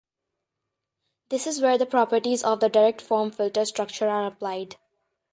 This 1.29 1.45
is 1.45 1.61
where 1.61 1.77
the 1.77 1.85
properties 1.85 2.43
of 2.43 2.59
the 2.59 2.69
direct-form 2.69 3.29
filter 3.29 3.65
structure 3.65 4.09
are 4.09 4.25
applied. 4.25 4.77